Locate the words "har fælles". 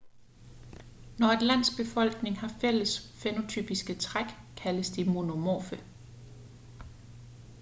2.39-3.09